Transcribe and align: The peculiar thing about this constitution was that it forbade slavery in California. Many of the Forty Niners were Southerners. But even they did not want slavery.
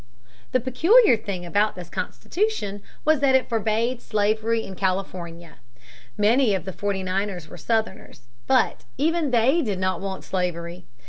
The 0.51 0.59
peculiar 0.59 1.15
thing 1.15 1.45
about 1.45 1.75
this 1.75 1.87
constitution 1.87 2.81
was 3.05 3.19
that 3.19 3.35
it 3.35 3.47
forbade 3.47 4.01
slavery 4.01 4.63
in 4.63 4.73
California. 4.73 5.57
Many 6.17 6.55
of 6.55 6.65
the 6.65 6.73
Forty 6.73 7.03
Niners 7.03 7.47
were 7.47 7.55
Southerners. 7.55 8.21
But 8.47 8.83
even 8.97 9.29
they 9.29 9.61
did 9.61 9.77
not 9.77 10.01
want 10.01 10.23
slavery. 10.23 10.85